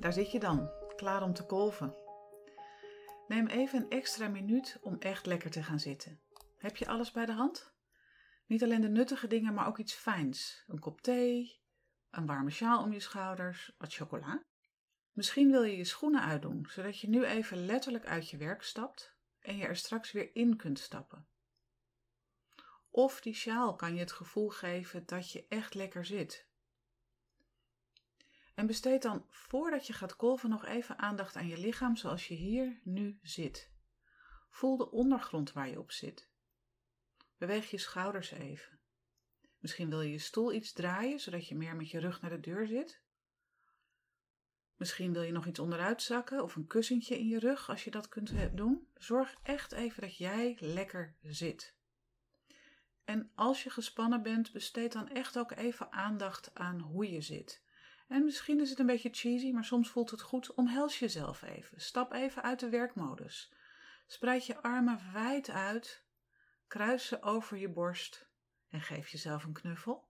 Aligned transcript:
daar 0.00 0.12
zit 0.12 0.30
je 0.30 0.38
dan, 0.38 0.70
klaar 0.96 1.22
om 1.22 1.32
te 1.34 1.46
kolven. 1.46 1.94
Neem 3.28 3.46
even 3.46 3.82
een 3.82 3.90
extra 3.90 4.28
minuut 4.28 4.78
om 4.82 4.96
echt 4.98 5.26
lekker 5.26 5.50
te 5.50 5.62
gaan 5.62 5.80
zitten. 5.80 6.20
Heb 6.56 6.76
je 6.76 6.86
alles 6.86 7.10
bij 7.10 7.26
de 7.26 7.32
hand? 7.32 7.72
Niet 8.46 8.62
alleen 8.62 8.80
de 8.80 8.88
nuttige 8.88 9.26
dingen, 9.26 9.54
maar 9.54 9.66
ook 9.66 9.78
iets 9.78 9.94
fijns. 9.94 10.64
Een 10.66 10.78
kop 10.78 11.00
thee, 11.00 11.60
een 12.10 12.26
warme 12.26 12.50
sjaal 12.50 12.82
om 12.82 12.92
je 12.92 13.00
schouders, 13.00 13.74
wat 13.78 13.94
chocola. 13.94 14.44
Misschien 15.12 15.50
wil 15.50 15.62
je 15.62 15.76
je 15.76 15.84
schoenen 15.84 16.22
uitdoen, 16.22 16.66
zodat 16.70 17.00
je 17.00 17.08
nu 17.08 17.24
even 17.24 17.66
letterlijk 17.66 18.06
uit 18.06 18.30
je 18.30 18.36
werk 18.36 18.62
stapt 18.62 19.14
en 19.40 19.56
je 19.56 19.66
er 19.66 19.76
straks 19.76 20.12
weer 20.12 20.34
in 20.34 20.56
kunt 20.56 20.78
stappen. 20.78 21.28
Of 22.90 23.20
die 23.20 23.34
sjaal 23.34 23.76
kan 23.76 23.94
je 23.94 24.00
het 24.00 24.12
gevoel 24.12 24.48
geven 24.48 25.06
dat 25.06 25.30
je 25.30 25.46
echt 25.48 25.74
lekker 25.74 26.04
zit. 26.04 26.49
En 28.60 28.66
besteed 28.66 29.02
dan 29.02 29.26
voordat 29.28 29.86
je 29.86 29.92
gaat 29.92 30.16
kolven 30.16 30.50
nog 30.50 30.64
even 30.64 30.98
aandacht 30.98 31.36
aan 31.36 31.46
je 31.46 31.58
lichaam 31.58 31.96
zoals 31.96 32.28
je 32.28 32.34
hier 32.34 32.80
nu 32.84 33.18
zit. 33.22 33.70
Voel 34.50 34.76
de 34.76 34.90
ondergrond 34.90 35.52
waar 35.52 35.68
je 35.68 35.78
op 35.78 35.90
zit. 35.90 36.30
Beweeg 37.38 37.70
je 37.70 37.78
schouders 37.78 38.30
even. 38.30 38.80
Misschien 39.58 39.88
wil 39.88 40.00
je 40.00 40.10
je 40.10 40.18
stoel 40.18 40.52
iets 40.52 40.72
draaien 40.72 41.20
zodat 41.20 41.48
je 41.48 41.54
meer 41.54 41.76
met 41.76 41.90
je 41.90 41.98
rug 41.98 42.20
naar 42.20 42.30
de 42.30 42.40
deur 42.40 42.66
zit. 42.66 43.02
Misschien 44.76 45.12
wil 45.12 45.22
je 45.22 45.32
nog 45.32 45.46
iets 45.46 45.58
onderuit 45.58 46.02
zakken 46.02 46.42
of 46.42 46.56
een 46.56 46.66
kussentje 46.66 47.18
in 47.18 47.28
je 47.28 47.38
rug 47.38 47.68
als 47.68 47.84
je 47.84 47.90
dat 47.90 48.08
kunt 48.08 48.56
doen. 48.56 48.88
Zorg 48.94 49.34
echt 49.42 49.72
even 49.72 50.00
dat 50.00 50.16
jij 50.16 50.56
lekker 50.58 51.16
zit. 51.22 51.74
En 53.04 53.30
als 53.34 53.62
je 53.62 53.70
gespannen 53.70 54.22
bent, 54.22 54.52
besteed 54.52 54.92
dan 54.92 55.08
echt 55.08 55.38
ook 55.38 55.50
even 55.50 55.92
aandacht 55.92 56.54
aan 56.54 56.80
hoe 56.80 57.10
je 57.10 57.20
zit. 57.20 57.68
En 58.10 58.24
misschien 58.24 58.60
is 58.60 58.70
het 58.70 58.78
een 58.78 58.86
beetje 58.86 59.08
cheesy, 59.12 59.50
maar 59.50 59.64
soms 59.64 59.90
voelt 59.90 60.10
het 60.10 60.20
goed. 60.20 60.54
Omhels 60.54 60.98
jezelf 60.98 61.42
even. 61.42 61.80
Stap 61.80 62.12
even 62.12 62.42
uit 62.42 62.60
de 62.60 62.68
werkmodus. 62.68 63.52
Spreid 64.06 64.46
je 64.46 64.62
armen 64.62 65.12
wijd 65.12 65.50
uit. 65.50 66.04
Kruis 66.66 67.06
ze 67.06 67.22
over 67.22 67.56
je 67.56 67.68
borst 67.68 68.28
en 68.68 68.80
geef 68.80 69.08
jezelf 69.08 69.44
een 69.44 69.52
knuffel, 69.52 70.08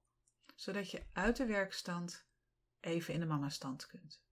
zodat 0.54 0.90
je 0.90 1.06
uit 1.12 1.36
de 1.36 1.46
werkstand 1.46 2.26
even 2.80 3.14
in 3.14 3.20
de 3.20 3.26
mama-stand 3.26 3.86
kunt. 3.86 4.22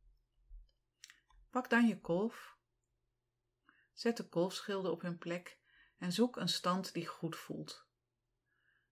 Pak 1.51 1.71
dan 1.71 1.87
je 1.87 2.01
kolf. 2.01 2.57
Zet 3.93 4.17
de 4.17 4.29
kolfschilden 4.29 4.93
op 4.93 5.03
hun 5.03 5.19
plek 5.19 5.59
en 5.99 6.13
zoek 6.13 6.37
een 6.37 6.49
stand 6.49 6.93
die 6.93 7.07
goed 7.07 7.37
voelt. 7.37 7.87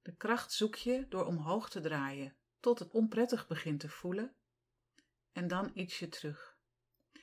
De 0.02 0.16
kracht 0.16 0.52
zoek 0.52 0.74
je 0.74 1.08
door 1.08 1.24
omhoog 1.24 1.70
te 1.70 1.80
draaien 1.80 2.36
tot 2.60 2.78
het 2.78 2.90
onprettig 2.90 3.46
begint 3.46 3.80
te 3.80 3.88
voelen 3.88 4.36
en 5.36 5.48
dan 5.48 5.70
ietsje 5.74 6.08
terug. 6.08 6.58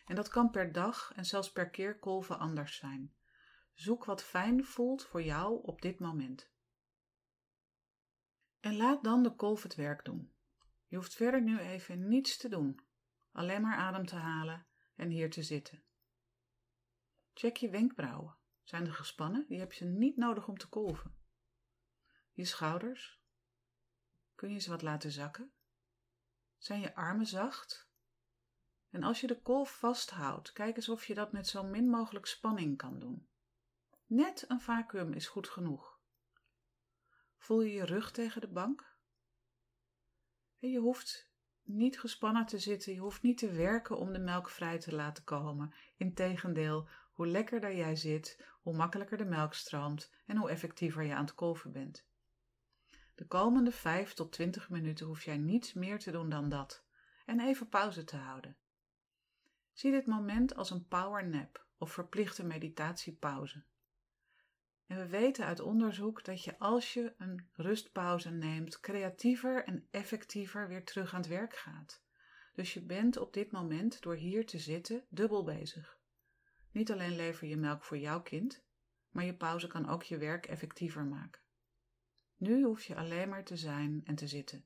En 0.06 0.16
dat 0.16 0.28
kan 0.28 0.50
per 0.50 0.72
dag 0.72 1.12
en 1.16 1.26
zelfs 1.26 1.52
per 1.52 1.70
keer 1.70 2.00
kolven 2.00 2.40
anders 2.40 2.76
zijn. 2.76 3.16
Zoek 3.74 4.06
wat 4.06 4.24
fijn 4.24 4.66
voelt 4.66 5.04
voor 5.04 5.24
jou 5.24 5.64
op 5.64 5.82
dit 5.82 6.00
moment. 6.00 6.52
En 8.60 8.78
laat 8.78 9.04
dan 9.04 9.24
de 9.24 9.36
kolf 9.36 9.64
het 9.64 9.76
werk 9.76 10.06
doen. 10.06 10.34
Je 10.88 10.96
hoeft 10.96 11.14
verder 11.14 11.42
nu 11.42 11.60
even 11.60 12.08
niets 12.08 12.38
te 12.38 12.50
doen, 12.50 12.80
alleen 13.32 13.62
maar 13.62 13.78
adem 13.78 14.06
te 14.06 14.16
halen 14.16 14.68
en 14.96 15.10
hier 15.10 15.30
te 15.30 15.44
zitten. 15.44 15.84
Check 17.34 17.58
je 17.58 17.70
wenkbrauwen. 17.70 18.38
Zijn 18.64 18.86
er 18.86 18.94
gespannen? 18.94 19.46
Die 19.48 19.60
heb 19.60 19.74
je 19.74 19.86
niet 19.86 20.18
nodig 20.18 20.48
om 20.48 20.58
te 20.58 20.70
kolven. 20.70 21.18
Je 22.32 22.46
schouders. 22.46 23.22
Kun 24.36 24.52
je 24.52 24.60
ze 24.60 24.70
wat 24.70 24.82
laten 24.82 25.12
zakken? 25.12 25.54
Zijn 26.58 26.80
je 26.80 26.96
armen 26.96 27.26
zacht? 27.26 27.92
En 28.94 29.04
als 29.04 29.22
je 29.22 29.28
de 29.28 29.42
kolf 29.42 29.78
vasthoudt, 29.78 30.54
kijk 30.54 30.76
eens 30.76 30.90
of 30.90 31.06
je 31.06 31.14
dat 31.14 31.32
met 31.32 31.48
zo 31.48 31.64
min 31.64 31.90
mogelijk 31.90 32.26
spanning 32.26 32.78
kan 32.78 33.00
doen. 33.00 33.28
Net 34.06 34.46
een 34.48 34.62
vacuüm 34.62 35.14
is 35.14 35.28
goed 35.28 35.50
genoeg. 35.50 36.00
Voel 37.38 37.62
je 37.62 37.74
je 37.74 37.86
rug 37.86 38.12
tegen 38.12 38.42
de 38.42 38.48
bank? 38.48 38.96
Je 40.58 40.80
hoeft 40.80 41.32
niet 41.62 42.00
gespannen 42.00 42.46
te 42.46 42.60
zitten, 42.60 42.94
je 42.94 43.00
hoeft 43.00 43.22
niet 43.22 43.38
te 43.38 43.52
werken 43.52 43.98
om 43.98 44.14
de 44.14 44.20
melk 44.20 44.50
vrij 44.50 44.80
te 44.80 44.96
laten 44.96 45.24
komen. 45.24 45.74
Integendeel, 45.98 46.88
hoe 47.14 47.28
lekkerder 47.28 47.76
jij 47.76 47.96
zit, 47.96 48.46
hoe 48.62 48.76
makkelijker 48.76 49.18
de 49.18 49.26
melk 49.26 49.54
stroomt 49.54 50.12
en 50.26 50.38
hoe 50.38 50.50
effectiever 50.50 51.04
je 51.04 51.16
aan 51.16 51.26
het 51.26 51.36
kolven 51.36 51.72
bent. 51.72 52.08
De 53.16 53.28
komende 53.28 53.72
5 53.72 54.14
tot 54.14 54.32
20 54.32 54.70
minuten 54.70 55.06
hoef 55.06 55.24
jij 55.24 55.38
niets 55.38 55.74
meer 55.74 56.00
te 56.00 56.12
doen 56.12 56.30
dan 56.30 56.50
dat 56.50 56.86
en 57.26 57.40
even 57.40 57.70
pauze 57.70 58.04
te 58.04 58.16
houden. 58.18 58.58
Zie 59.74 59.92
dit 59.92 60.06
moment 60.06 60.56
als 60.56 60.70
een 60.70 60.88
power 60.88 61.28
nap 61.28 61.66
of 61.78 61.92
verplichte 61.92 62.44
meditatiepauze. 62.44 63.64
En 64.88 64.98
we 64.98 65.08
weten 65.08 65.46
uit 65.46 65.60
onderzoek 65.60 66.24
dat 66.24 66.44
je 66.44 66.60
als 66.60 66.94
je 66.94 67.14
een 67.18 67.50
rustpauze 67.54 68.30
neemt, 68.30 68.80
creatiever 68.80 69.64
en 69.64 69.88
effectiever 69.92 70.68
weer 70.68 70.86
terug 70.86 71.14
aan 71.14 71.20
het 71.20 71.30
werk 71.30 71.56
gaat. 71.56 72.02
Dus 72.54 72.74
je 72.74 72.82
bent 72.82 73.18
op 73.18 73.34
dit 73.34 73.52
moment 73.52 74.02
door 74.02 74.16
hier 74.16 74.46
te 74.46 74.60
zitten 74.60 75.06
dubbel 75.10 75.44
bezig. 75.44 75.98
Niet 76.72 76.92
alleen 76.92 77.16
lever 77.16 77.48
je 77.48 77.58
melk 77.58 77.84
voor 77.84 77.98
jouw 77.98 78.22
kind, 78.22 78.64
maar 79.10 79.26
je 79.26 79.36
pauze 79.36 79.68
kan 79.68 79.90
ook 79.90 80.04
je 80.04 80.18
werk 80.18 80.46
effectiever 80.46 81.06
maken. 81.06 81.42
Nu 82.38 82.64
hoef 82.64 82.84
je 82.84 82.96
alleen 82.96 83.30
maar 83.30 83.44
te 83.44 83.58
zijn 83.58 84.02
en 84.04 84.16
te 84.16 84.28
zitten. 84.28 84.66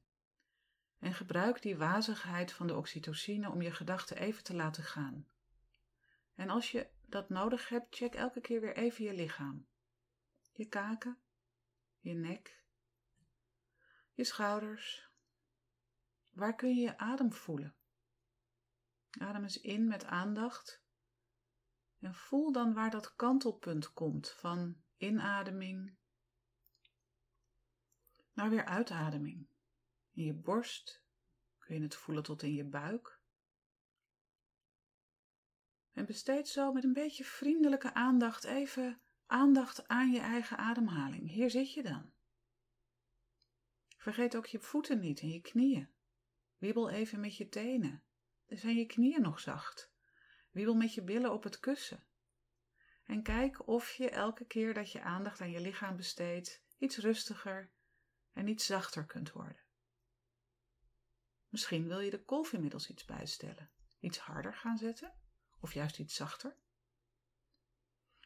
En 0.99 1.13
gebruik 1.13 1.61
die 1.61 1.77
wazigheid 1.77 2.51
van 2.51 2.67
de 2.67 2.75
oxytocine 2.75 3.51
om 3.51 3.61
je 3.61 3.71
gedachten 3.71 4.17
even 4.17 4.43
te 4.43 4.55
laten 4.55 4.83
gaan. 4.83 5.27
En 6.35 6.49
als 6.49 6.71
je 6.71 6.89
dat 7.05 7.29
nodig 7.29 7.69
hebt, 7.69 7.95
check 7.95 8.15
elke 8.15 8.41
keer 8.41 8.61
weer 8.61 8.75
even 8.75 9.03
je 9.03 9.13
lichaam. 9.13 9.67
Je 10.53 10.65
kaken, 10.65 11.17
je 11.99 12.13
nek, 12.13 12.63
je 14.13 14.23
schouders. 14.23 15.09
Waar 16.29 16.55
kun 16.55 16.75
je 16.75 16.81
je 16.81 16.97
adem 16.97 17.33
voelen? 17.33 17.75
Adem 19.19 19.43
eens 19.43 19.59
in 19.61 19.87
met 19.87 20.05
aandacht 20.05 20.81
en 21.99 22.15
voel 22.15 22.51
dan 22.51 22.73
waar 22.73 22.91
dat 22.91 23.15
kantelpunt 23.15 23.93
komt 23.93 24.29
van 24.29 24.81
inademing 24.97 25.95
naar 28.33 28.49
weer 28.49 28.65
uitademing. 28.65 29.47
In 30.17 30.23
je 30.23 30.33
borst 30.33 31.03
kun 31.57 31.75
je 31.75 31.81
het 31.81 31.95
voelen 31.95 32.23
tot 32.23 32.41
in 32.41 32.53
je 32.53 32.63
buik. 32.63 33.19
En 35.91 36.05
besteed 36.05 36.47
zo 36.47 36.71
met 36.71 36.83
een 36.83 36.93
beetje 36.93 37.23
vriendelijke 37.23 37.93
aandacht 37.93 38.43
even 38.43 39.01
aandacht 39.25 39.87
aan 39.87 40.11
je 40.11 40.19
eigen 40.19 40.57
ademhaling. 40.57 41.29
Hier 41.29 41.49
zit 41.49 41.73
je 41.73 41.83
dan. 41.83 42.13
Vergeet 43.97 44.35
ook 44.35 44.45
je 44.45 44.59
voeten 44.59 44.99
niet 44.99 45.19
en 45.19 45.29
je 45.29 45.41
knieën. 45.41 45.89
Wiebel 46.57 46.89
even 46.89 47.19
met 47.19 47.37
je 47.37 47.49
tenen. 47.49 48.03
Zijn 48.47 48.75
je 48.75 48.85
knieën 48.85 49.21
nog 49.21 49.39
zacht? 49.39 49.91
Wiebel 50.51 50.75
met 50.75 50.93
je 50.93 51.03
billen 51.03 51.33
op 51.33 51.43
het 51.43 51.59
kussen. 51.59 52.07
En 53.03 53.23
kijk 53.23 53.67
of 53.67 53.93
je 53.93 54.09
elke 54.09 54.45
keer 54.45 54.73
dat 54.73 54.91
je 54.91 55.01
aandacht 55.01 55.41
aan 55.41 55.51
je 55.51 55.61
lichaam 55.61 55.95
besteedt, 55.95 56.63
iets 56.77 56.97
rustiger 56.97 57.71
en 58.33 58.47
iets 58.47 58.65
zachter 58.65 59.05
kunt 59.05 59.31
worden. 59.31 59.66
Misschien 61.49 61.87
wil 61.87 61.99
je 61.99 62.09
de 62.09 62.23
kolf 62.23 62.53
inmiddels 62.53 62.89
iets 62.89 63.05
bijstellen, 63.05 63.69
iets 63.99 64.17
harder 64.17 64.55
gaan 64.55 64.77
zetten 64.77 65.13
of 65.59 65.73
juist 65.73 65.99
iets 65.99 66.15
zachter. 66.15 66.55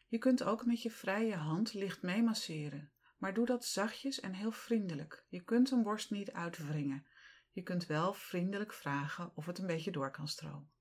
Je 0.07 0.17
kunt 0.17 0.43
ook 0.43 0.65
met 0.65 0.81
je 0.81 0.91
vrije 0.91 1.35
hand 1.35 1.73
licht 1.73 2.01
meemasseren, 2.01 2.91
maar 3.17 3.33
doe 3.33 3.45
dat 3.45 3.65
zachtjes 3.65 4.19
en 4.19 4.33
heel 4.33 4.51
vriendelijk. 4.51 5.25
Je 5.29 5.43
kunt 5.43 5.71
een 5.71 5.83
borst 5.83 6.11
niet 6.11 6.31
uitwringen. 6.31 7.05
Je 7.51 7.61
kunt 7.61 7.85
wel 7.85 8.13
vriendelijk 8.13 8.73
vragen 8.73 9.35
of 9.35 9.45
het 9.45 9.57
een 9.57 9.67
beetje 9.67 9.91
door 9.91 10.11
kan 10.11 10.27
stromen. 10.27 10.71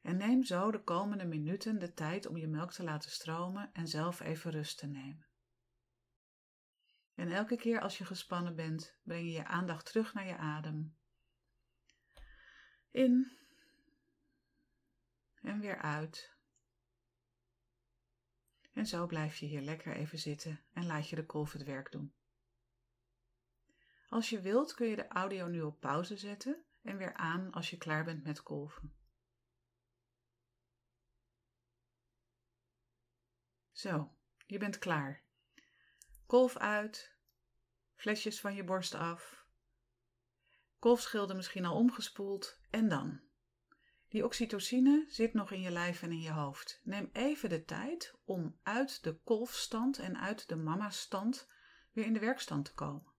En 0.00 0.16
neem 0.16 0.44
zo 0.44 0.70
de 0.70 0.82
komende 0.82 1.24
minuten 1.24 1.78
de 1.78 1.92
tijd 1.92 2.26
om 2.26 2.36
je 2.36 2.46
melk 2.46 2.72
te 2.72 2.82
laten 2.82 3.10
stromen 3.10 3.72
en 3.72 3.88
zelf 3.88 4.20
even 4.20 4.50
rust 4.50 4.78
te 4.78 4.86
nemen. 4.86 5.26
En 7.18 7.32
elke 7.32 7.56
keer 7.56 7.80
als 7.80 7.98
je 7.98 8.04
gespannen 8.04 8.56
bent, 8.56 8.98
breng 9.02 9.24
je 9.24 9.32
je 9.32 9.44
aandacht 9.44 9.86
terug 9.86 10.14
naar 10.14 10.26
je 10.26 10.36
adem. 10.36 10.96
In 12.90 13.38
en 15.42 15.60
weer 15.60 15.78
uit. 15.78 16.36
En 18.72 18.86
zo 18.86 19.06
blijf 19.06 19.36
je 19.36 19.46
hier 19.46 19.60
lekker 19.60 19.96
even 19.96 20.18
zitten 20.18 20.60
en 20.72 20.86
laat 20.86 21.08
je 21.08 21.16
de 21.16 21.26
kolf 21.26 21.52
het 21.52 21.62
werk 21.62 21.92
doen. 21.92 22.14
Als 24.08 24.30
je 24.30 24.40
wilt 24.40 24.74
kun 24.74 24.86
je 24.86 24.96
de 24.96 25.08
audio 25.08 25.46
nu 25.46 25.62
op 25.62 25.80
pauze 25.80 26.16
zetten 26.16 26.64
en 26.82 26.96
weer 26.96 27.14
aan 27.14 27.52
als 27.52 27.70
je 27.70 27.76
klaar 27.76 28.04
bent 28.04 28.24
met 28.24 28.42
kolven. 28.42 28.96
Zo, 33.72 34.16
je 34.46 34.58
bent 34.58 34.78
klaar. 34.78 35.26
Kolf 36.28 36.56
uit, 36.56 37.16
flesjes 37.94 38.40
van 38.40 38.54
je 38.54 38.64
borst 38.64 38.94
af, 38.94 39.44
kolfschilden 40.78 41.36
misschien 41.36 41.64
al 41.64 41.76
omgespoeld 41.76 42.58
en 42.70 42.88
dan. 42.88 43.20
Die 44.08 44.24
oxytocine 44.24 45.04
zit 45.08 45.34
nog 45.34 45.50
in 45.50 45.60
je 45.60 45.70
lijf 45.70 46.02
en 46.02 46.12
in 46.12 46.20
je 46.20 46.30
hoofd. 46.30 46.80
Neem 46.84 47.10
even 47.12 47.48
de 47.48 47.64
tijd 47.64 48.14
om 48.24 48.58
uit 48.62 49.02
de 49.02 49.18
kolfstand 49.24 49.98
en 49.98 50.18
uit 50.18 50.48
de 50.48 50.56
mama-stand 50.56 51.48
weer 51.92 52.04
in 52.04 52.12
de 52.12 52.20
werkstand 52.20 52.64
te 52.64 52.74
komen. 52.74 53.12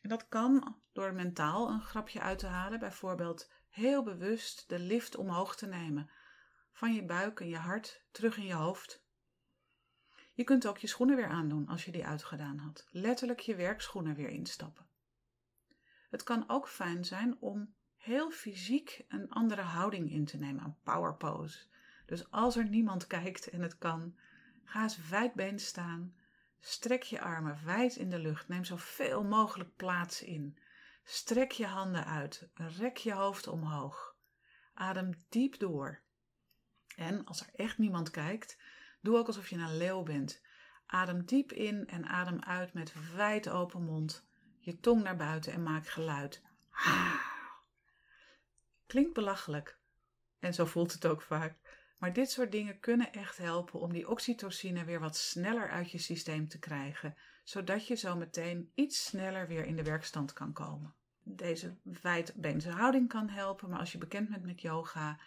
En 0.00 0.08
dat 0.08 0.28
kan 0.28 0.82
door 0.92 1.14
mentaal 1.14 1.70
een 1.70 1.82
grapje 1.82 2.20
uit 2.20 2.38
te 2.38 2.46
halen, 2.46 2.78
bijvoorbeeld 2.78 3.52
heel 3.68 4.02
bewust 4.02 4.68
de 4.68 4.78
lift 4.78 5.16
omhoog 5.16 5.56
te 5.56 5.66
nemen, 5.66 6.10
van 6.72 6.94
je 6.94 7.04
buik 7.04 7.40
en 7.40 7.48
je 7.48 7.56
hart 7.56 8.04
terug 8.10 8.36
in 8.36 8.46
je 8.46 8.54
hoofd. 8.54 9.08
Je 10.40 10.46
kunt 10.46 10.66
ook 10.66 10.78
je 10.78 10.86
schoenen 10.86 11.16
weer 11.16 11.28
aandoen 11.28 11.68
als 11.68 11.84
je 11.84 11.92
die 11.92 12.06
uitgedaan 12.06 12.58
had. 12.58 12.86
Letterlijk 12.90 13.40
je 13.40 13.54
werkschoenen 13.54 14.14
weer 14.14 14.28
instappen. 14.28 14.86
Het 16.10 16.22
kan 16.22 16.44
ook 16.48 16.68
fijn 16.68 17.04
zijn 17.04 17.36
om 17.40 17.74
heel 17.96 18.30
fysiek 18.30 19.04
een 19.08 19.30
andere 19.30 19.60
houding 19.60 20.10
in 20.10 20.24
te 20.24 20.36
nemen, 20.36 20.64
een 20.64 20.76
power 20.82 21.14
pose. 21.14 21.58
Dus 22.06 22.30
als 22.30 22.56
er 22.56 22.68
niemand 22.68 23.06
kijkt 23.06 23.50
en 23.50 23.62
het 23.62 23.78
kan, 23.78 24.16
ga 24.64 24.82
eens 24.82 25.08
wijdbeen 25.08 25.58
staan. 25.58 26.14
Strek 26.60 27.02
je 27.02 27.20
armen 27.20 27.64
wijd 27.64 27.96
in 27.96 28.10
de 28.10 28.18
lucht. 28.18 28.48
Neem 28.48 28.64
zoveel 28.64 29.24
mogelijk 29.24 29.76
plaats 29.76 30.22
in. 30.22 30.58
Strek 31.04 31.50
je 31.50 31.66
handen 31.66 32.06
uit. 32.06 32.48
Rek 32.54 32.96
je 32.96 33.12
hoofd 33.12 33.46
omhoog. 33.46 34.16
Adem 34.74 35.24
diep 35.28 35.58
door. 35.58 36.00
En 36.96 37.24
als 37.24 37.40
er 37.40 37.50
echt 37.54 37.78
niemand 37.78 38.10
kijkt, 38.10 38.56
doe 39.00 39.16
ook 39.16 39.26
alsof 39.26 39.48
je 39.48 39.56
een 39.56 39.76
leeuw 39.76 40.02
bent. 40.02 40.42
Adem 40.86 41.24
diep 41.24 41.52
in 41.52 41.86
en 41.86 42.06
adem 42.06 42.40
uit 42.40 42.72
met 42.72 43.14
wijd 43.14 43.48
open 43.48 43.82
mond. 43.82 44.26
Je 44.58 44.80
tong 44.80 45.02
naar 45.02 45.16
buiten 45.16 45.52
en 45.52 45.62
maak 45.62 45.86
geluid. 45.86 46.42
Klinkt 48.86 49.14
belachelijk. 49.14 49.78
En 50.38 50.54
zo 50.54 50.64
voelt 50.64 50.92
het 50.92 51.06
ook 51.06 51.22
vaak. 51.22 51.58
Maar 51.98 52.12
dit 52.12 52.30
soort 52.30 52.52
dingen 52.52 52.80
kunnen 52.80 53.12
echt 53.12 53.36
helpen 53.36 53.80
om 53.80 53.92
die 53.92 54.08
oxytocine 54.08 54.84
weer 54.84 55.00
wat 55.00 55.16
sneller 55.16 55.70
uit 55.70 55.90
je 55.90 55.98
systeem 55.98 56.48
te 56.48 56.58
krijgen, 56.58 57.16
zodat 57.44 57.86
je 57.86 57.94
zo 57.94 58.16
meteen 58.16 58.70
iets 58.74 59.04
sneller 59.04 59.46
weer 59.46 59.64
in 59.64 59.76
de 59.76 59.82
werkstand 59.82 60.32
kan 60.32 60.52
komen. 60.52 60.94
Deze 61.22 61.76
wijdbeense 61.82 62.70
houding 62.70 63.08
kan 63.08 63.28
helpen, 63.28 63.70
maar 63.70 63.78
als 63.78 63.92
je 63.92 63.98
bekend 63.98 64.28
bent 64.28 64.44
met 64.44 64.60
yoga, 64.60 65.20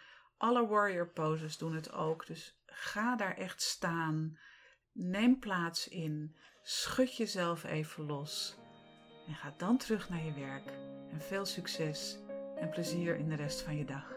alle 0.44 0.66
warrior 0.66 1.06
poses 1.06 1.58
doen 1.58 1.74
het 1.74 1.92
ook. 1.92 2.26
Dus 2.26 2.58
ga 2.66 3.16
daar 3.16 3.36
echt 3.36 3.62
staan. 3.62 4.38
Neem 4.92 5.38
plaats 5.38 5.88
in. 5.88 6.36
Schud 6.62 7.16
jezelf 7.16 7.64
even 7.64 8.06
los. 8.06 8.56
En 9.26 9.34
ga 9.34 9.54
dan 9.56 9.76
terug 9.76 10.08
naar 10.08 10.24
je 10.24 10.32
werk. 10.32 10.66
En 11.10 11.20
veel 11.20 11.44
succes 11.44 12.18
en 12.56 12.70
plezier 12.70 13.16
in 13.16 13.28
de 13.28 13.36
rest 13.36 13.60
van 13.62 13.76
je 13.76 13.84
dag. 13.84 14.13